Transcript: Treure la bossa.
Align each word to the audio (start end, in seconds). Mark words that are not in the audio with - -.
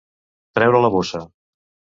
Treure 0.59 0.81
la 0.85 0.91
bossa. 0.97 1.23